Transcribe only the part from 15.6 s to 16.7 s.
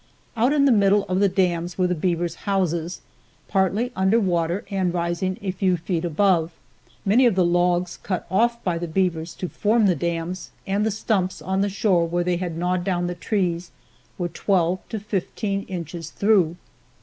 inches through.